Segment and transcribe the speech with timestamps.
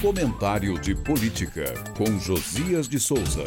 [0.00, 3.42] Comentário de Política, com Josias de Souza.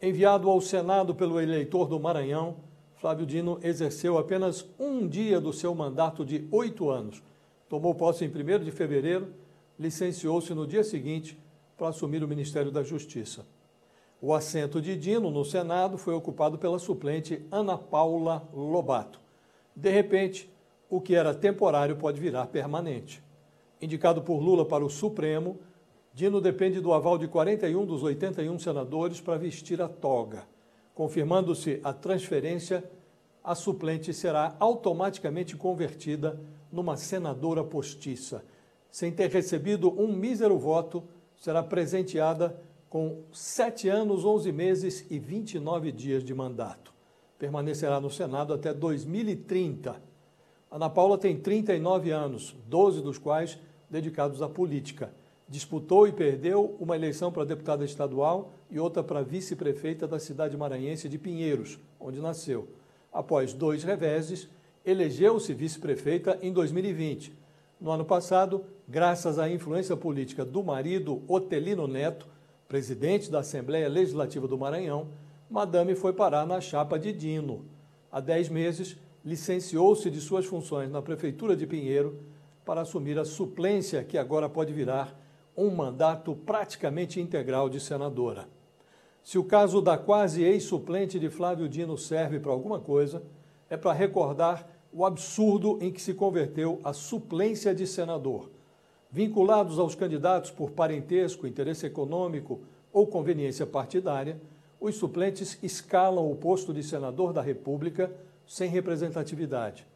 [0.00, 2.56] Enviado ao Senado pelo eleitor do Maranhão,
[2.94, 7.22] Flávio Dino exerceu apenas um dia do seu mandato de oito anos.
[7.68, 9.34] Tomou posse em 1 de fevereiro,
[9.78, 11.38] licenciou-se no dia seguinte
[11.76, 13.44] para assumir o Ministério da Justiça.
[14.18, 19.20] O assento de Dino no Senado foi ocupado pela suplente Ana Paula Lobato.
[19.74, 20.50] De repente,
[20.88, 23.25] o que era temporário pode virar permanente.
[23.80, 25.58] Indicado por Lula para o Supremo,
[26.14, 30.46] Dino depende do aval de 41 dos 81 senadores para vestir a toga.
[30.94, 32.82] Confirmando-se a transferência,
[33.44, 36.40] a suplente será automaticamente convertida
[36.72, 38.42] numa senadora postiça.
[38.90, 41.04] Sem ter recebido um mísero voto,
[41.36, 42.58] será presenteada
[42.88, 46.94] com sete anos, 11 meses e 29 dias de mandato.
[47.38, 50.02] Permanecerá no Senado até 2030.
[50.70, 53.58] Ana Paula tem 39 anos, 12 dos quais
[53.90, 55.12] dedicados à política.
[55.48, 61.08] Disputou e perdeu uma eleição para deputada estadual e outra para vice-prefeita da cidade maranhense
[61.08, 62.68] de Pinheiros, onde nasceu.
[63.12, 64.48] Após dois reveses,
[64.84, 67.32] elegeu-se vice-prefeita em 2020.
[67.80, 72.26] No ano passado, graças à influência política do marido Otelino Neto,
[72.66, 75.08] presidente da Assembleia Legislativa do Maranhão,
[75.48, 77.64] Madame foi parar na chapa de Dino.
[78.10, 82.18] Há dez meses, licenciou-se de suas funções na Prefeitura de Pinheiro
[82.66, 85.16] para assumir a suplência que agora pode virar
[85.56, 88.48] um mandato praticamente integral de senadora.
[89.22, 93.22] Se o caso da quase ex-suplente de Flávio Dino serve para alguma coisa,
[93.70, 98.50] é para recordar o absurdo em que se converteu a suplência de senador.
[99.10, 102.60] Vinculados aos candidatos por parentesco, interesse econômico
[102.92, 104.40] ou conveniência partidária,
[104.80, 108.12] os suplentes escalam o posto de senador da República
[108.44, 109.86] sem representatividade.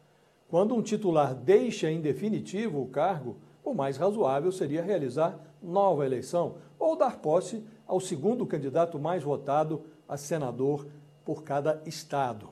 [0.51, 6.55] Quando um titular deixa em definitivo o cargo, o mais razoável seria realizar nova eleição
[6.77, 10.85] ou dar posse ao segundo candidato mais votado a senador
[11.23, 12.49] por cada estado.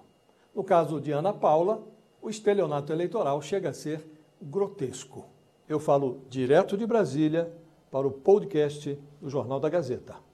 [0.56, 1.84] No caso de Ana Paula,
[2.22, 4.10] o estelionato eleitoral chega a ser
[4.42, 5.26] grotesco.
[5.68, 7.52] Eu falo direto de Brasília
[7.92, 10.29] para o podcast do Jornal da Gazeta.